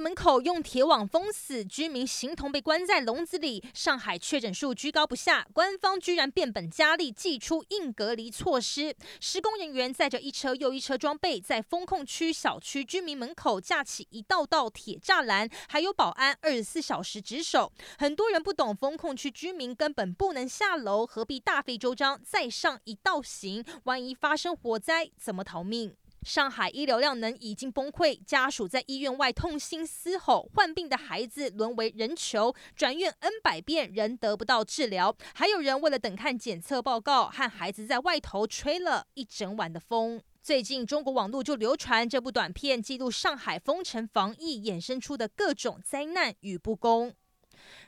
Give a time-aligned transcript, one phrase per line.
[0.00, 3.64] 门口用铁网封死，居民形同被关在笼子里。
[3.74, 8.94] 上海确诊数居高不下，官方居然变本加厉，祭出硬隔离措施。
[9.20, 17.72] 施工人员载着一车又一车装备，在封控区小区居民门口架起一道道铁栅栏，还有保安二十四小时值守。
[17.98, 23.64] 很多人不懂，封控区居民根本不能下楼，何必大费周章再上一道行？
[23.84, 25.94] 万一发生火灾，怎么逃命？
[26.22, 40.22] 上海医疗量能已经崩溃，家属在医院外痛心嘶吼，患病的孩子沦为人球，转院 N 百遍仍得不到治疗，还有人为了等看检测报告，和孩子在外头吹了一整晚的风。
[40.42, 47.14] 最近中国网络就流传这部短片，记录上海封城防疫衍生出的各种灾难与不公。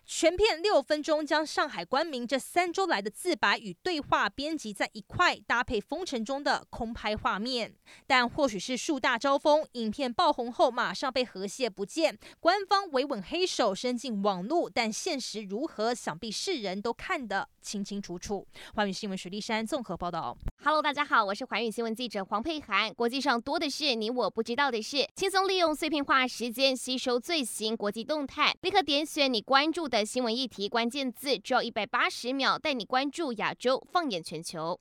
[0.05, 7.75] 全片六分钟，将上海官民这三周来的自白与对话编辑在一块，搭配封城中的空拍画面。
[8.07, 12.19] 但或许是树大招风，影片爆红后马上被河蟹不见。
[12.41, 18.47] 官方维稳黑手伸进网络，但现实如何，想必世人都看得清清楚楚。
[18.75, 20.37] 华语新闻许丽珊综合报道。
[20.63, 22.93] Hello，大家好，我是华语新闻记者黄佩涵。
[22.93, 34.79] 国际上多的是你我不知道的事，轻松利用碎片化时间吸收最新国际动态，立刻点选你关注的新闻议题关键字，只要一百八十秒带你关注亚洲，放眼全球。